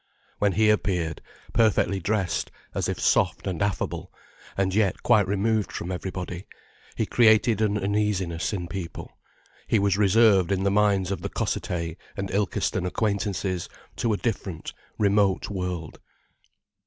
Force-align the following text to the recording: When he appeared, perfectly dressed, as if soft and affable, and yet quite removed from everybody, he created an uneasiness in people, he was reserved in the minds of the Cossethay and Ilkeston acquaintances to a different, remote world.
When 0.39 0.53
he 0.53 0.71
appeared, 0.71 1.21
perfectly 1.53 1.99
dressed, 1.99 2.49
as 2.73 2.89
if 2.89 2.99
soft 2.99 3.45
and 3.45 3.61
affable, 3.61 4.11
and 4.57 4.73
yet 4.73 5.03
quite 5.03 5.27
removed 5.27 5.71
from 5.71 5.91
everybody, 5.91 6.47
he 6.95 7.05
created 7.05 7.61
an 7.61 7.77
uneasiness 7.77 8.51
in 8.51 8.67
people, 8.67 9.15
he 9.67 9.77
was 9.77 9.99
reserved 9.99 10.51
in 10.51 10.63
the 10.63 10.71
minds 10.71 11.11
of 11.11 11.21
the 11.21 11.29
Cossethay 11.29 11.97
and 12.17 12.31
Ilkeston 12.31 12.87
acquaintances 12.87 13.69
to 13.97 14.11
a 14.11 14.17
different, 14.17 14.73
remote 14.97 15.51
world. 15.51 15.99